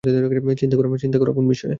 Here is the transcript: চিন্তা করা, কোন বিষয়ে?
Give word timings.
চিন্তা 0.03 1.17
করা, 1.19 1.31
কোন 1.31 1.45
বিষয়ে? 1.47 1.69